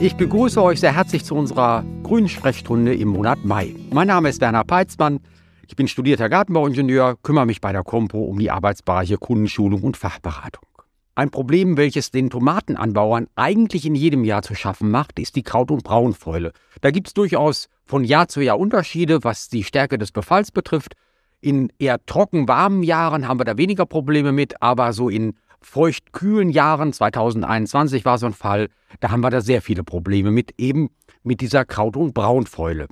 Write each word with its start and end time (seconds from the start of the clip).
Ich 0.00 0.16
begrüße 0.16 0.62
euch 0.62 0.80
sehr 0.80 0.94
herzlich 0.94 1.24
zu 1.24 1.34
unserer 1.34 1.82
grünen 2.02 2.28
Sprechstunde 2.28 2.94
im 2.94 3.08
Monat 3.08 3.42
Mai. 3.44 3.74
Mein 3.90 4.08
Name 4.08 4.28
ist 4.28 4.40
Werner 4.42 4.64
Peitzmann. 4.64 5.20
Ich 5.66 5.76
bin 5.76 5.88
studierter 5.88 6.28
Gartenbauingenieur, 6.28 7.16
kümmere 7.22 7.46
mich 7.46 7.62
bei 7.62 7.72
der 7.72 7.84
Compo 7.84 8.18
um 8.18 8.38
die 8.38 8.50
Arbeitsbereiche 8.50 9.16
Kundenschulung 9.16 9.82
und 9.82 9.96
Fachberatung. 9.96 10.68
Ein 11.14 11.30
Problem, 11.30 11.76
welches 11.76 12.10
den 12.10 12.28
Tomatenanbauern 12.28 13.28
eigentlich 13.36 13.86
in 13.86 13.94
jedem 13.94 14.24
Jahr 14.24 14.42
zu 14.42 14.54
schaffen 14.54 14.90
macht, 14.90 15.18
ist 15.18 15.36
die 15.36 15.42
Kraut- 15.42 15.70
und 15.70 15.84
Braunfäule. 15.84 16.52
Da 16.80 16.90
gibt 16.90 17.06
es 17.06 17.14
durchaus 17.14 17.68
von 17.84 18.04
Jahr 18.04 18.28
zu 18.28 18.40
Jahr 18.40 18.58
Unterschiede, 18.58 19.22
was 19.22 19.48
die 19.48 19.64
Stärke 19.64 19.96
des 19.96 20.12
Befalls 20.12 20.50
betrifft. 20.50 20.96
In 21.44 21.70
eher 21.78 22.02
trocken 22.06 22.48
warmen 22.48 22.82
Jahren 22.82 23.28
haben 23.28 23.38
wir 23.38 23.44
da 23.44 23.58
weniger 23.58 23.84
Probleme 23.84 24.32
mit, 24.32 24.62
aber 24.62 24.94
so 24.94 25.10
in 25.10 25.34
feucht-kühlen 25.60 26.48
Jahren, 26.48 26.94
2021 26.94 28.06
war 28.06 28.16
so 28.16 28.24
ein 28.24 28.32
Fall, 28.32 28.70
da 29.00 29.10
haben 29.10 29.20
wir 29.20 29.28
da 29.28 29.42
sehr 29.42 29.60
viele 29.60 29.84
Probleme 29.84 30.30
mit, 30.30 30.54
eben 30.56 30.88
mit 31.22 31.42
dieser 31.42 31.66
Kraut- 31.66 31.98
und 31.98 32.14
Braunfäule. 32.14 32.86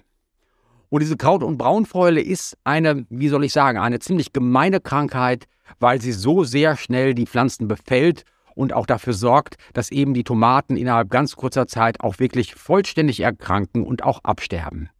Und 0.91 1.01
diese 1.01 1.16
Kraut- 1.16 1.43
und 1.43 1.57
Braunfäule 1.57 2.20
ist 2.20 2.59
eine, 2.62 3.07
wie 3.09 3.29
soll 3.29 3.45
ich 3.45 3.55
sagen, 3.55 3.79
eine 3.79 4.01
ziemlich 4.01 4.34
gemeine 4.34 4.80
Krankheit, 4.80 5.46
weil 5.80 6.02
sie 6.02 6.12
so 6.12 6.45
sehr 6.45 6.77
schnell 6.77 7.15
die 7.15 7.27
Pflanzen 7.27 7.69
befällt 7.69 8.24
und 8.55 8.74
auch 8.74 8.84
dafür 8.84 9.15
sorgt, 9.15 9.57
dass 9.73 9.91
eben 9.91 10.12
die 10.12 10.24
Tomaten 10.24 10.77
innerhalb 10.77 11.09
ganz 11.09 11.37
kurzer 11.37 11.66
Zeit 11.66 12.02
auch 12.02 12.19
wirklich 12.19 12.55
vollständig 12.55 13.21
erkranken 13.21 13.82
und 13.82 14.05
auch 14.05 14.23
absterben. 14.24 14.91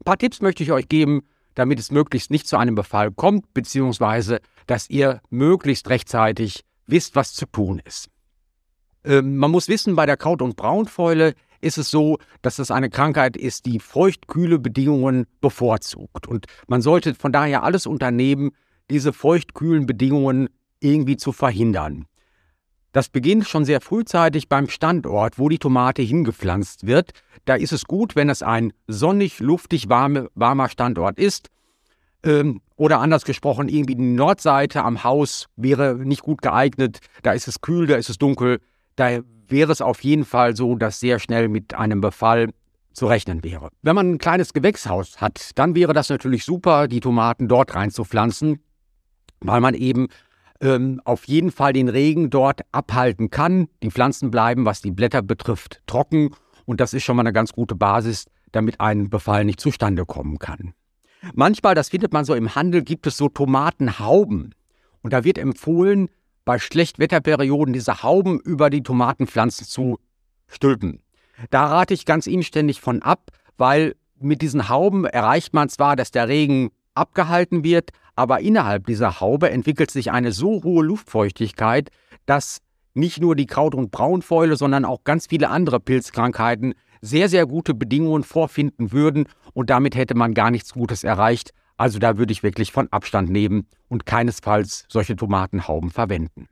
Ein 0.00 0.04
paar 0.04 0.18
Tipps 0.18 0.42
möchte 0.42 0.62
ich 0.62 0.70
euch 0.70 0.86
geben, 0.86 1.22
damit 1.54 1.78
es 1.78 1.90
möglichst 1.90 2.30
nicht 2.30 2.46
zu 2.46 2.56
einem 2.56 2.74
Befall 2.74 3.10
kommt, 3.10 3.52
beziehungsweise 3.54 4.40
dass 4.66 4.88
ihr 4.88 5.20
möglichst 5.30 5.88
rechtzeitig 5.88 6.64
wisst, 6.86 7.16
was 7.16 7.34
zu 7.34 7.46
tun 7.46 7.80
ist. 7.84 8.08
Ähm, 9.04 9.36
man 9.36 9.50
muss 9.50 9.68
wissen, 9.68 9.96
bei 9.96 10.06
der 10.06 10.16
Kraut- 10.16 10.42
und 10.42 10.56
Braunfäule 10.56 11.34
ist 11.60 11.78
es 11.78 11.90
so, 11.90 12.18
dass 12.42 12.58
es 12.58 12.70
eine 12.70 12.90
Krankheit 12.90 13.36
ist, 13.36 13.66
die 13.66 13.80
feuchtkühle 13.80 14.58
Bedingungen 14.58 15.26
bevorzugt. 15.40 16.26
Und 16.26 16.46
man 16.68 16.82
sollte 16.82 17.14
von 17.14 17.32
daher 17.32 17.62
alles 17.62 17.86
unternehmen, 17.86 18.52
diese 18.90 19.12
feuchtkühlen 19.12 19.86
Bedingungen 19.86 20.48
irgendwie 20.80 21.16
zu 21.16 21.32
verhindern. 21.32 22.06
Das 22.92 23.08
beginnt 23.08 23.46
schon 23.46 23.64
sehr 23.64 23.80
frühzeitig 23.80 24.48
beim 24.48 24.68
Standort, 24.68 25.38
wo 25.38 25.48
die 25.48 25.58
Tomate 25.58 26.02
hingepflanzt 26.02 26.86
wird. 26.86 27.12
Da 27.44 27.54
ist 27.54 27.72
es 27.72 27.84
gut, 27.84 28.16
wenn 28.16 28.28
es 28.28 28.42
ein 28.42 28.72
sonnig, 28.88 29.38
luftig 29.38 29.88
warme, 29.88 30.28
warmer 30.34 30.68
Standort 30.68 31.18
ist. 31.18 31.48
Ähm, 32.24 32.60
oder 32.76 33.00
anders 33.00 33.24
gesprochen, 33.24 33.68
irgendwie 33.68 33.94
die 33.94 34.02
Nordseite 34.02 34.82
am 34.82 35.04
Haus 35.04 35.46
wäre 35.56 35.94
nicht 35.94 36.22
gut 36.22 36.42
geeignet. 36.42 36.98
Da 37.22 37.32
ist 37.32 37.46
es 37.46 37.60
kühl, 37.60 37.86
da 37.86 37.96
ist 37.96 38.10
es 38.10 38.18
dunkel. 38.18 38.60
Da 38.96 39.20
wäre 39.46 39.72
es 39.72 39.80
auf 39.80 40.02
jeden 40.02 40.24
Fall 40.24 40.56
so, 40.56 40.74
dass 40.74 41.00
sehr 41.00 41.18
schnell 41.18 41.48
mit 41.48 41.74
einem 41.74 42.00
Befall 42.00 42.48
zu 42.92 43.06
rechnen 43.06 43.44
wäre. 43.44 43.70
Wenn 43.82 43.94
man 43.94 44.12
ein 44.12 44.18
kleines 44.18 44.52
Gewächshaus 44.52 45.20
hat, 45.20 45.52
dann 45.54 45.74
wäre 45.74 45.92
das 45.92 46.08
natürlich 46.08 46.44
super, 46.44 46.88
die 46.88 47.00
Tomaten 47.00 47.46
dort 47.46 47.74
reinzupflanzen, 47.74 48.60
weil 49.40 49.60
man 49.60 49.74
eben 49.74 50.08
ähm, 50.60 51.00
auf 51.04 51.24
jeden 51.24 51.50
Fall 51.50 51.72
den 51.72 51.88
Regen 51.88 52.30
dort 52.30 52.62
abhalten 52.72 53.30
kann. 53.30 53.68
Die 53.82 53.90
Pflanzen 53.90 54.30
bleiben, 54.30 54.64
was 54.64 54.82
die 54.82 54.90
Blätter 54.90 55.22
betrifft, 55.22 55.82
trocken 55.86 56.30
und 56.70 56.80
das 56.80 56.94
ist 56.94 57.02
schon 57.02 57.16
mal 57.16 57.22
eine 57.22 57.32
ganz 57.32 57.52
gute 57.52 57.74
Basis, 57.74 58.26
damit 58.52 58.80
ein 58.80 59.10
Befall 59.10 59.44
nicht 59.44 59.60
zustande 59.60 60.06
kommen 60.06 60.38
kann. 60.38 60.72
Manchmal, 61.34 61.74
das 61.74 61.88
findet 61.88 62.12
man 62.12 62.24
so 62.24 62.34
im 62.34 62.54
Handel, 62.54 62.82
gibt 62.82 63.06
es 63.06 63.16
so 63.16 63.28
Tomatenhauben. 63.28 64.54
Und 65.02 65.12
da 65.12 65.24
wird 65.24 65.38
empfohlen, 65.38 66.08
bei 66.44 66.58
Schlechtwetterperioden 66.58 67.72
diese 67.72 68.02
Hauben 68.02 68.40
über 68.40 68.70
die 68.70 68.82
Tomatenpflanzen 68.82 69.66
zu 69.66 69.98
stülpen. 70.46 71.02
Da 71.50 71.66
rate 71.66 71.94
ich 71.94 72.06
ganz 72.06 72.26
inständig 72.26 72.80
von 72.80 73.02
ab, 73.02 73.30
weil 73.56 73.96
mit 74.18 74.40
diesen 74.42 74.68
Hauben 74.68 75.04
erreicht 75.04 75.54
man 75.54 75.68
zwar, 75.68 75.96
dass 75.96 76.10
der 76.10 76.28
Regen 76.28 76.70
abgehalten 76.94 77.64
wird, 77.64 77.90
aber 78.16 78.40
innerhalb 78.40 78.86
dieser 78.86 79.20
Haube 79.20 79.50
entwickelt 79.50 79.90
sich 79.90 80.10
eine 80.10 80.32
so 80.32 80.62
hohe 80.62 80.84
Luftfeuchtigkeit, 80.84 81.90
dass 82.26 82.58
nicht 82.94 83.20
nur 83.20 83.36
die 83.36 83.46
Kraut- 83.46 83.74
und 83.74 83.90
Braunfäule, 83.90 84.56
sondern 84.56 84.84
auch 84.84 85.04
ganz 85.04 85.26
viele 85.26 85.48
andere 85.48 85.80
Pilzkrankheiten 85.80 86.74
sehr, 87.00 87.28
sehr 87.28 87.46
gute 87.46 87.72
Bedingungen 87.74 88.24
vorfinden 88.24 88.92
würden 88.92 89.26
und 89.54 89.70
damit 89.70 89.94
hätte 89.94 90.14
man 90.14 90.34
gar 90.34 90.50
nichts 90.50 90.72
Gutes 90.72 91.04
erreicht. 91.04 91.52
Also 91.76 91.98
da 91.98 92.18
würde 92.18 92.32
ich 92.32 92.42
wirklich 92.42 92.72
von 92.72 92.88
Abstand 92.90 93.30
nehmen 93.30 93.66
und 93.88 94.04
keinesfalls 94.04 94.84
solche 94.88 95.16
Tomatenhauben 95.16 95.90
verwenden. 95.90 96.48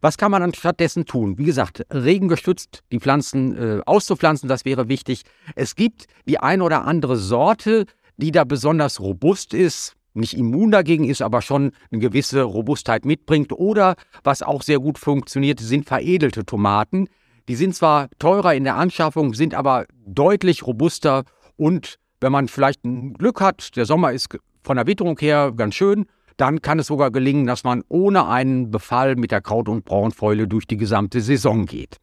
Was 0.00 0.18
kann 0.18 0.32
man 0.32 0.42
dann 0.42 0.52
stattdessen 0.52 1.06
tun? 1.06 1.38
Wie 1.38 1.44
gesagt, 1.44 1.86
regengestützt 1.92 2.82
die 2.90 2.98
Pflanzen 2.98 3.56
äh, 3.56 3.82
auszupflanzen, 3.86 4.48
das 4.48 4.64
wäre 4.64 4.88
wichtig. 4.88 5.22
Es 5.54 5.76
gibt 5.76 6.06
die 6.26 6.40
ein 6.40 6.60
oder 6.60 6.84
andere 6.84 7.16
Sorte, 7.16 7.86
die 8.22 8.30
da 8.30 8.44
besonders 8.44 9.00
robust 9.00 9.52
ist, 9.52 9.94
nicht 10.14 10.34
immun 10.34 10.70
dagegen 10.70 11.04
ist, 11.04 11.22
aber 11.22 11.42
schon 11.42 11.72
eine 11.90 12.00
gewisse 12.00 12.42
Robustheit 12.42 13.04
mitbringt. 13.04 13.52
Oder 13.52 13.96
was 14.22 14.42
auch 14.42 14.62
sehr 14.62 14.78
gut 14.78 14.98
funktioniert, 14.98 15.58
sind 15.58 15.86
veredelte 15.86 16.44
Tomaten. 16.44 17.08
Die 17.48 17.56
sind 17.56 17.74
zwar 17.74 18.08
teurer 18.18 18.54
in 18.54 18.64
der 18.64 18.76
Anschaffung, 18.76 19.34
sind 19.34 19.54
aber 19.54 19.86
deutlich 20.06 20.64
robuster 20.66 21.24
und 21.56 21.98
wenn 22.20 22.30
man 22.30 22.46
vielleicht 22.46 22.84
ein 22.84 23.14
Glück 23.14 23.40
hat, 23.40 23.76
der 23.76 23.84
Sommer 23.84 24.12
ist 24.12 24.28
von 24.62 24.76
der 24.76 24.86
Witterung 24.86 25.18
her 25.18 25.52
ganz 25.56 25.74
schön, 25.74 26.06
dann 26.36 26.62
kann 26.62 26.78
es 26.78 26.86
sogar 26.86 27.10
gelingen, 27.10 27.46
dass 27.46 27.64
man 27.64 27.82
ohne 27.88 28.28
einen 28.28 28.70
Befall 28.70 29.16
mit 29.16 29.32
der 29.32 29.40
Kraut- 29.40 29.68
und 29.68 29.84
Braunfäule 29.84 30.46
durch 30.46 30.66
die 30.66 30.76
gesamte 30.76 31.20
Saison 31.20 31.66
geht. 31.66 31.96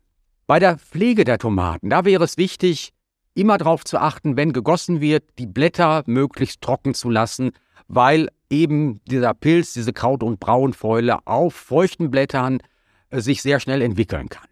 Bei 0.47 0.59
der 0.59 0.77
Pflege 0.77 1.23
der 1.23 1.37
Tomaten, 1.37 1.89
da 1.89 2.03
wäre 2.03 2.25
es 2.25 2.37
wichtig, 2.37 2.91
immer 3.33 3.57
darauf 3.57 3.85
zu 3.85 3.97
achten, 3.99 4.37
wenn 4.37 4.53
gegossen 4.53 5.01
wird, 5.01 5.23
die 5.37 5.47
Blätter 5.47 6.03
möglichst 6.05 6.61
trocken 6.61 6.93
zu 6.93 7.09
lassen, 7.09 7.51
weil 7.87 8.29
eben 8.49 9.01
dieser 9.05 9.33
Pilz, 9.33 9.73
diese 9.73 9.93
Kraut- 9.93 10.23
und 10.23 10.39
Braunfäule 10.39 11.25
auf 11.25 11.53
feuchten 11.53 12.11
Blättern 12.11 12.59
äh, 13.09 13.21
sich 13.21 13.41
sehr 13.41 13.59
schnell 13.59 13.81
entwickeln 13.81 14.29
kann. 14.29 14.47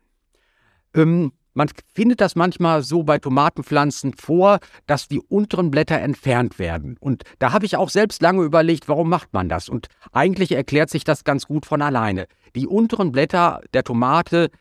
Ähm, 0.93 1.31
man 1.57 1.69
findet 1.91 2.21
das 2.21 2.35
manchmal 2.35 2.83
so 2.83 3.01
bei 3.01 3.17
Tomatenpflanzen 3.17 4.13
vor, 4.13 4.59
dass 4.85 5.07
die 5.07 5.19
unteren 5.19 5.71
Blätter 5.71 5.99
entfernt 5.99 6.59
werden. 6.59 6.97
Und 6.99 7.23
da 7.39 7.51
habe 7.51 7.65
ich 7.65 7.77
auch 7.77 7.89
selbst 7.89 8.21
lange 8.21 8.43
überlegt, 8.43 8.87
warum 8.87 9.09
macht 9.09 9.33
man 9.33 9.49
das? 9.49 9.67
Und 9.67 9.87
eigentlich 10.11 10.51
erklärt 10.51 10.91
sich 10.91 11.03
das 11.03 11.23
ganz 11.23 11.47
gut 11.47 11.65
von 11.65 11.81
alleine. 11.81 12.27
Die 12.55 12.67
unteren 12.67 13.11
Blätter 13.11 13.61
der 13.73 13.83
Tomate, 13.83 14.51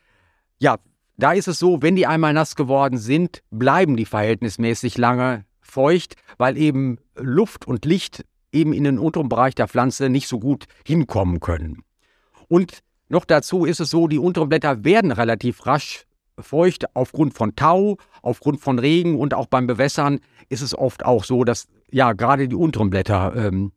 ja, 0.57 0.77
da 1.17 1.31
ist 1.31 1.47
es 1.47 1.59
so, 1.59 1.81
wenn 1.81 1.95
die 1.95 2.07
einmal 2.07 2.33
nass 2.33 2.55
geworden 2.55 2.97
sind, 2.97 3.41
bleiben 3.49 3.97
die 3.97 4.05
verhältnismäßig 4.05 4.97
lange 4.97 5.45
feucht, 5.61 6.15
weil 6.37 6.57
eben 6.57 6.99
Luft 7.15 7.67
und 7.67 7.85
Licht 7.85 8.23
eben 8.51 8.71
in 8.71 8.83
den 8.83 8.99
unteren 8.99 9.27
Bereich 9.27 9.55
der 9.55 9.67
Pflanze 9.67 10.09
nicht 10.09 10.27
so 10.27 10.39
gut 10.39 10.65
hinkommen 10.85 11.39
können. 11.39 11.83
Und 12.47 12.79
noch 13.09 13.25
dazu 13.25 13.65
ist 13.65 13.79
es 13.79 13.89
so, 13.89 14.07
die 14.07 14.19
unteren 14.19 14.49
Blätter 14.49 14.83
werden 14.83 15.11
relativ 15.11 15.65
rasch 15.65 16.05
feucht 16.39 16.95
aufgrund 16.95 17.33
von 17.33 17.55
Tau, 17.55 17.97
aufgrund 18.21 18.59
von 18.59 18.77
Regen 18.77 19.19
und 19.19 19.33
auch 19.33 19.47
beim 19.47 19.65
Bewässern 19.65 20.19
ist 20.49 20.61
es 20.61 20.77
oft 20.77 21.03
auch 21.03 21.23
so, 21.23 21.43
dass 21.43 21.67
ja 21.89 22.13
gerade 22.13 22.47
die 22.47 22.55
unteren 22.55 22.91
Blätter 22.91 23.35
ähm, 23.35 23.71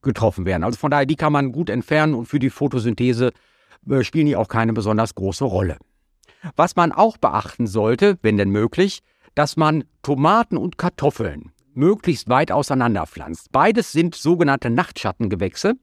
getroffen 0.00 0.46
werden. 0.46 0.64
Also 0.64 0.78
von 0.78 0.90
daher, 0.90 1.06
die 1.06 1.16
kann 1.16 1.32
man 1.32 1.52
gut 1.52 1.68
entfernen 1.68 2.14
und 2.14 2.26
für 2.26 2.38
die 2.38 2.50
Photosynthese 2.50 3.32
äh, 3.90 4.02
spielen 4.04 4.26
die 4.26 4.36
auch 4.36 4.48
keine 4.48 4.72
besonders 4.72 5.14
große 5.14 5.44
Rolle. 5.44 5.76
Was 6.56 6.76
man 6.76 6.92
auch 6.92 7.16
beachten 7.16 7.66
sollte, 7.66 8.18
wenn 8.22 8.36
denn 8.36 8.50
möglich, 8.50 9.00
dass 9.34 9.56
man 9.56 9.84
Tomaten 10.02 10.56
und 10.56 10.78
Kartoffeln 10.78 11.52
möglichst 11.74 12.28
weit 12.28 12.50
auseinander 12.50 13.06
pflanzt. 13.06 13.52
Beides 13.52 13.92
sind 13.92 14.14
sogenannte 14.14 14.68
Nachtschattengewächse, 14.68 15.74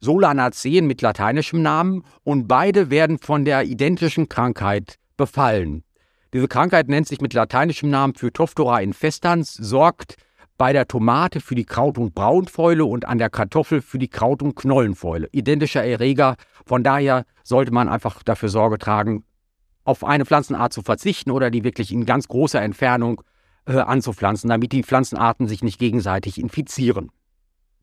Solanaceen 0.00 0.86
mit 0.86 1.02
lateinischem 1.02 1.62
Namen, 1.62 2.04
und 2.24 2.48
beide 2.48 2.90
werden 2.90 3.18
von 3.18 3.44
der 3.44 3.64
identischen 3.64 4.28
Krankheit 4.28 4.98
befallen. 5.16 5.84
Diese 6.32 6.48
Krankheit 6.48 6.88
nennt 6.88 7.06
sich 7.06 7.20
mit 7.20 7.32
lateinischem 7.32 7.90
Namen 7.90 8.14
Phytophthora 8.14 8.80
infestans, 8.80 9.54
sorgt 9.54 10.16
bei 10.56 10.72
der 10.72 10.88
Tomate 10.88 11.40
für 11.40 11.54
die 11.54 11.64
Kraut- 11.64 11.98
und 11.98 12.14
Braunfäule 12.14 12.84
und 12.84 13.06
an 13.06 13.18
der 13.18 13.30
Kartoffel 13.30 13.82
für 13.82 13.98
die 13.98 14.08
Kraut- 14.08 14.42
und 14.42 14.54
Knollenfäule. 14.54 15.28
Identischer 15.32 15.84
Erreger, 15.84 16.36
von 16.64 16.82
daher 16.82 17.24
sollte 17.42 17.72
man 17.72 17.88
einfach 17.88 18.22
dafür 18.22 18.48
Sorge 18.48 18.78
tragen, 18.78 19.24
auf 19.84 20.04
eine 20.04 20.24
Pflanzenart 20.24 20.72
zu 20.72 20.82
verzichten 20.82 21.30
oder 21.30 21.50
die 21.50 21.64
wirklich 21.64 21.92
in 21.92 22.06
ganz 22.06 22.28
großer 22.28 22.60
Entfernung 22.60 23.22
äh, 23.66 23.78
anzupflanzen, 23.78 24.50
damit 24.50 24.72
die 24.72 24.82
Pflanzenarten 24.82 25.46
sich 25.46 25.62
nicht 25.62 25.78
gegenseitig 25.78 26.38
infizieren. 26.38 27.10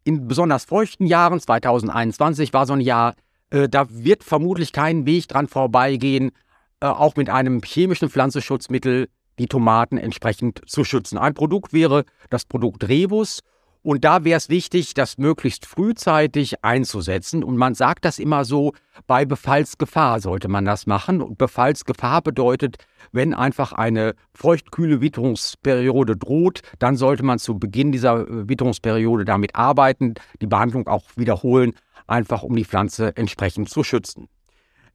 In 0.03 0.27
besonders 0.27 0.65
feuchten 0.65 1.05
Jahren, 1.05 1.39
2021 1.39 2.53
war 2.53 2.65
so 2.65 2.73
ein 2.73 2.81
Jahr, 2.81 3.15
äh, 3.51 3.69
da 3.69 3.85
wird 3.89 4.23
vermutlich 4.23 4.73
kein 4.73 5.05
Weg 5.05 5.27
dran 5.27 5.47
vorbeigehen, 5.47 6.31
äh, 6.79 6.87
auch 6.87 7.15
mit 7.15 7.29
einem 7.29 7.61
chemischen 7.63 8.09
Pflanzenschutzmittel 8.09 9.07
die 9.39 9.47
Tomaten 9.47 9.97
entsprechend 9.97 10.61
zu 10.67 10.83
schützen. 10.83 11.17
Ein 11.17 11.33
Produkt 11.33 11.73
wäre 11.73 12.05
das 12.29 12.45
Produkt 12.45 12.87
Revus 12.87 13.41
Und 13.83 14.03
da 14.03 14.23
wäre 14.23 14.37
es 14.37 14.49
wichtig, 14.49 14.93
das 14.93 15.17
möglichst 15.17 15.65
frühzeitig 15.65 16.63
einzusetzen. 16.63 17.43
Und 17.43 17.57
man 17.57 17.73
sagt 17.73 18.05
das 18.05 18.19
immer 18.19 18.45
so, 18.45 18.73
bei 19.07 19.25
Befallsgefahr 19.25 20.19
sollte 20.19 20.47
man 20.49 20.65
das 20.65 20.85
machen. 20.85 21.21
Und 21.21 21.39
Befallsgefahr 21.39 22.21
bedeutet, 22.21 22.77
wenn 23.11 23.33
einfach 23.33 23.73
eine 23.73 24.13
feuchtkühle 24.35 25.01
Witterungsperiode 25.01 26.15
droht, 26.15 26.61
dann 26.77 26.95
sollte 26.95 27.23
man 27.23 27.39
zu 27.39 27.57
Beginn 27.57 27.91
dieser 27.91 28.27
äh, 28.27 28.47
Witterungsperiode 28.47 29.25
damit 29.25 29.55
arbeiten, 29.55 30.13
die 30.41 30.47
Behandlung 30.47 30.87
auch 30.87 31.05
wiederholen, 31.15 31.73
einfach 32.05 32.43
um 32.43 32.55
die 32.55 32.65
Pflanze 32.65 33.17
entsprechend 33.17 33.69
zu 33.69 33.83
schützen. 33.83 34.27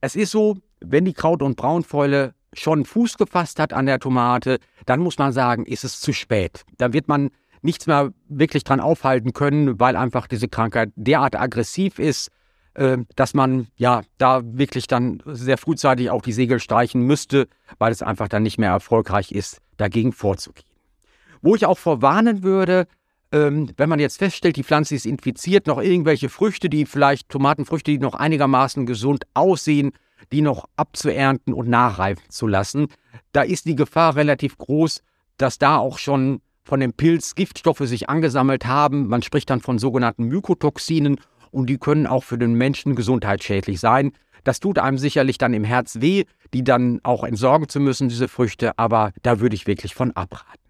Es 0.00 0.14
ist 0.14 0.30
so, 0.30 0.58
wenn 0.80 1.04
die 1.04 1.14
Kraut- 1.14 1.42
und 1.42 1.56
Braunfäule 1.56 2.34
schon 2.52 2.84
Fuß 2.84 3.18
gefasst 3.18 3.58
hat 3.58 3.72
an 3.72 3.86
der 3.86 3.98
Tomate, 3.98 4.58
dann 4.86 5.00
muss 5.00 5.18
man 5.18 5.32
sagen, 5.32 5.66
ist 5.66 5.84
es 5.84 6.00
zu 6.00 6.12
spät. 6.12 6.64
Da 6.78 6.92
wird 6.92 7.08
man 7.08 7.30
nichts 7.62 7.86
mehr 7.86 8.12
wirklich 8.28 8.64
dran 8.64 8.80
aufhalten 8.80 9.32
können, 9.32 9.78
weil 9.80 9.96
einfach 9.96 10.26
diese 10.26 10.48
Krankheit 10.48 10.90
derart 10.96 11.36
aggressiv 11.36 11.98
ist, 11.98 12.30
äh, 12.74 12.98
dass 13.14 13.34
man 13.34 13.68
ja 13.76 14.02
da 14.18 14.42
wirklich 14.44 14.86
dann 14.86 15.22
sehr 15.26 15.58
frühzeitig 15.58 16.10
auch 16.10 16.22
die 16.22 16.32
Segel 16.32 16.60
streichen 16.60 17.02
müsste, 17.02 17.48
weil 17.78 17.92
es 17.92 18.02
einfach 18.02 18.28
dann 18.28 18.42
nicht 18.42 18.58
mehr 18.58 18.70
erfolgreich 18.70 19.32
ist, 19.32 19.60
dagegen 19.76 20.12
vorzugehen. 20.12 20.68
Wo 21.42 21.54
ich 21.54 21.66
auch 21.66 21.78
vorwarnen 21.78 22.42
würde, 22.42 22.86
ähm, 23.32 23.70
wenn 23.76 23.88
man 23.88 23.98
jetzt 23.98 24.18
feststellt, 24.18 24.56
die 24.56 24.64
Pflanze 24.64 24.94
ist 24.94 25.06
infiziert, 25.06 25.66
noch 25.66 25.80
irgendwelche 25.80 26.28
Früchte, 26.28 26.68
die 26.68 26.86
vielleicht 26.86 27.28
Tomatenfrüchte, 27.28 27.90
die 27.90 27.98
noch 27.98 28.14
einigermaßen 28.14 28.86
gesund 28.86 29.24
aussehen, 29.34 29.92
die 30.32 30.42
noch 30.42 30.68
abzuernten 30.76 31.52
und 31.52 31.68
nachreifen 31.68 32.24
zu 32.30 32.46
lassen, 32.46 32.88
da 33.32 33.42
ist 33.42 33.66
die 33.66 33.76
Gefahr 33.76 34.16
relativ 34.16 34.58
groß, 34.58 35.02
dass 35.38 35.58
da 35.58 35.76
auch 35.76 35.98
schon 35.98 36.40
von 36.66 36.80
dem 36.80 36.92
Pilz 36.92 37.36
Giftstoffe 37.36 37.78
sich 37.78 38.10
angesammelt 38.10 38.66
haben. 38.66 39.06
Man 39.06 39.22
spricht 39.22 39.48
dann 39.48 39.60
von 39.60 39.78
sogenannten 39.78 40.24
Mykotoxinen 40.24 41.20
und 41.52 41.70
die 41.70 41.78
können 41.78 42.06
auch 42.06 42.24
für 42.24 42.38
den 42.38 42.54
Menschen 42.54 42.96
gesundheitsschädlich 42.96 43.78
sein. 43.78 44.12
Das 44.42 44.60
tut 44.60 44.78
einem 44.78 44.98
sicherlich 44.98 45.38
dann 45.38 45.54
im 45.54 45.64
Herz 45.64 45.98
weh, 46.00 46.24
die 46.52 46.64
dann 46.64 47.00
auch 47.04 47.24
entsorgen 47.24 47.68
zu 47.68 47.80
müssen, 47.80 48.08
diese 48.08 48.28
Früchte, 48.28 48.78
aber 48.78 49.12
da 49.22 49.40
würde 49.40 49.54
ich 49.54 49.66
wirklich 49.66 49.94
von 49.94 50.12
abraten. 50.12 50.60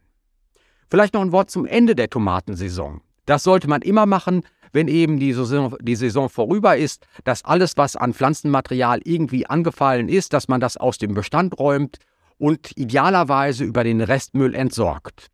Vielleicht 0.89 1.15
noch 1.15 1.23
ein 1.23 1.33
Wort 1.33 1.51
zum 1.51 1.67
Ende 1.67 1.95
der 1.95 2.11
Tomatensaison. 2.11 3.01
Das 3.25 3.43
sollte 3.43 3.69
man 3.69 3.83
immer 3.83 4.07
machen, 4.07 4.43
wenn 4.73 4.89
eben 4.89 5.19
die 5.19 5.33
Saison, 5.33 5.75
die 5.81 5.97
Saison 5.97 6.29
vorüber 6.29 6.77
ist, 6.77 7.07
dass 7.25 7.45
alles, 7.45 7.77
was 7.77 7.97
an 7.97 8.13
Pflanzenmaterial 8.13 9.01
irgendwie 9.05 9.47
angefallen 9.47 10.09
ist, 10.09 10.35
dass 10.35 10.49
man 10.49 10.61
das 10.61 10.77
aus 10.77 10.99
dem 10.99 11.15
Bestand 11.15 11.59
räumt 11.59 11.99
und 12.39 12.77
idealerweise 12.77 13.65
über 13.65 13.83
den 13.83 14.03
Restmüll 14.03 14.55
entsorgt. 14.55 15.31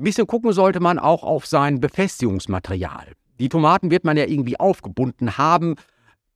Ein 0.00 0.04
bisschen 0.04 0.26
gucken 0.26 0.54
sollte 0.54 0.80
man 0.80 0.98
auch 0.98 1.22
auf 1.22 1.44
sein 1.44 1.78
Befestigungsmaterial. 1.78 3.12
Die 3.38 3.50
Tomaten 3.50 3.90
wird 3.90 4.04
man 4.04 4.16
ja 4.16 4.24
irgendwie 4.24 4.58
aufgebunden 4.58 5.36
haben, 5.36 5.74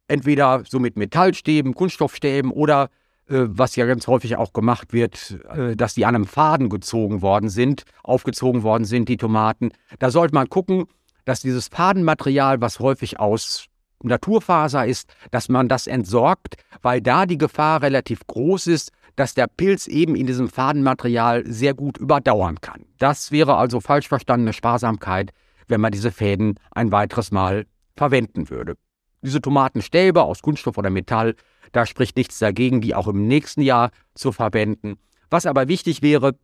entweder 0.06 0.64
so 0.69 0.78
mit 0.78 0.99
Metallstäben, 0.99 1.72
Kunststoffstäben 1.72 2.50
oder 2.50 2.90
äh, 3.26 3.46
was 3.46 3.75
ja 3.75 3.87
ganz 3.87 4.06
häufig 4.06 4.37
auch 4.37 4.52
gemacht 4.52 4.93
wird, 4.93 5.38
äh, 5.49 5.76
dass 5.76 5.94
die 5.94 6.05
an 6.05 6.14
einem 6.14 6.26
Faden 6.26 6.69
gezogen 6.69 7.22
worden 7.22 7.49
sind, 7.49 7.84
aufgezogen 8.02 8.64
worden 8.64 8.84
sind, 8.84 9.08
die 9.08 9.16
Tomaten. 9.16 9.70
Da 9.99 10.10
sollte 10.10 10.34
man 10.34 10.50
gucken, 10.50 10.84
dass 11.25 11.40
dieses 11.40 11.69
Fadenmaterial, 11.69 12.60
was 12.60 12.81
häufig 12.81 13.19
aus 13.19 13.64
Naturfaser 14.02 14.87
ist, 14.87 15.14
dass 15.31 15.49
man 15.49 15.69
das 15.69 15.87
entsorgt, 15.87 16.56
weil 16.82 17.00
da 17.00 17.26
die 17.26 17.38
Gefahr 17.38 17.82
relativ 17.82 18.26
groß 18.26 18.67
ist, 18.67 18.93
dass 19.17 19.35
der 19.35 19.46
Pilz 19.46 19.87
eben 19.87 20.17
in 20.17 20.26
diesem 20.26 20.49
Fadenmaterial 20.49 21.44
sehr 21.46 21.75
gut 21.75 21.99
überdauern 21.99 22.61
kann. 22.61 22.85
Das 22.99 23.31
wäre 23.31 23.56
also 23.56 23.81
falsch 23.81 24.08
verstandene 24.08 24.52
Sparsamkeit, 24.52 25.32
wenn 25.69 25.81
man 25.81 25.93
diese 25.93 26.11
Fäden 26.11 26.58
ein 26.73 26.93
weiteres 26.93 27.31
Mal 27.31 27.67
verwenden 27.96 28.50
würde. 28.50 28.76
Diese 29.23 29.41
Tomatenstäbe 29.41 30.23
aus 30.23 30.43
Kunststoff 30.43 30.76
oder 30.76 30.91
Metall, 30.91 31.35
da 31.73 31.87
spricht 31.87 32.17
nichts 32.17 32.38
dagegen, 32.38 32.81
die 32.81 32.94
auch 32.94 33.08
im 33.08 33.26
nächsten 33.26 33.62
Jahr 33.62 33.91
zu 34.14 34.32
verwenden. 34.32 34.99
Was 35.31 35.46
aber 35.46 35.69
wichtig 35.69 36.02
wäre, 36.02 36.37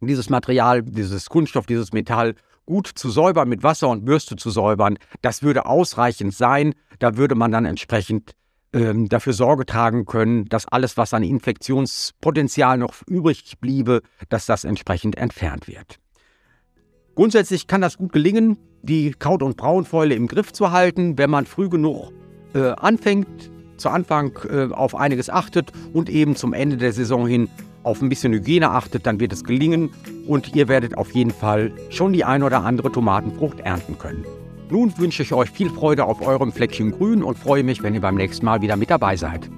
dieses 0.00 0.28
Material, 0.28 0.82
dieses 0.82 1.28
Kunststoff, 1.28 1.66
dieses 1.66 1.92
Metall 1.92 2.34
gut 2.66 2.88
zu 2.88 3.08
säubern, 3.10 3.48
mit 3.48 3.62
Wasser 3.62 3.88
und 3.88 4.04
Bürste 4.04 4.36
zu 4.36 4.50
säubern, 4.50 4.98
das 5.22 5.42
würde 5.42 5.66
ausreichend 5.66 6.34
sein. 6.34 6.74
Da 6.98 7.16
würde 7.16 7.34
man 7.34 7.52
dann 7.52 7.64
entsprechend 7.64 8.32
ähm, 8.72 9.08
dafür 9.08 9.32
Sorge 9.32 9.64
tragen 9.64 10.04
können, 10.04 10.46
dass 10.46 10.66
alles, 10.68 10.96
was 10.96 11.14
an 11.14 11.22
Infektionspotenzial 11.22 12.78
noch 12.78 12.94
übrig 13.06 13.54
bliebe, 13.60 14.02
dass 14.28 14.46
das 14.46 14.64
entsprechend 14.64 15.16
entfernt 15.16 15.68
wird. 15.68 15.98
Grundsätzlich 17.14 17.66
kann 17.66 17.80
das 17.80 17.96
gut 17.96 18.12
gelingen, 18.12 18.58
die 18.82 19.12
Kraut- 19.12 19.42
und 19.42 19.56
Braunfäule 19.56 20.14
im 20.14 20.26
Griff 20.26 20.52
zu 20.52 20.70
halten, 20.70 21.16
wenn 21.16 21.30
man 21.30 21.46
früh 21.46 21.68
genug 21.68 22.12
äh, 22.54 22.72
anfängt, 22.72 23.50
zu 23.78 23.88
Anfang 23.88 24.38
äh, 24.50 24.72
auf 24.72 24.94
einiges 24.94 25.30
achtet 25.30 25.72
und 25.92 26.08
eben 26.08 26.36
zum 26.36 26.52
Ende 26.52 26.76
der 26.76 26.92
Saison 26.92 27.26
hin 27.26 27.48
auf 27.86 28.02
ein 28.02 28.08
bisschen 28.08 28.32
Hygiene 28.32 28.70
achtet, 28.70 29.06
dann 29.06 29.20
wird 29.20 29.32
es 29.32 29.44
gelingen 29.44 29.90
und 30.26 30.54
ihr 30.54 30.68
werdet 30.68 30.98
auf 30.98 31.12
jeden 31.12 31.30
Fall 31.30 31.72
schon 31.88 32.12
die 32.12 32.24
ein 32.24 32.42
oder 32.42 32.64
andere 32.64 32.90
Tomatenfrucht 32.90 33.60
ernten 33.60 33.96
können. 33.96 34.26
Nun 34.68 34.92
wünsche 34.98 35.22
ich 35.22 35.32
euch 35.32 35.50
viel 35.50 35.70
Freude 35.70 36.04
auf 36.04 36.26
eurem 36.26 36.50
Fleckchen 36.50 36.90
Grün 36.90 37.22
und 37.22 37.38
freue 37.38 37.62
mich, 37.62 37.84
wenn 37.84 37.94
ihr 37.94 38.00
beim 38.00 38.16
nächsten 38.16 38.44
Mal 38.44 38.60
wieder 38.60 38.76
mit 38.76 38.90
dabei 38.90 39.16
seid. 39.16 39.48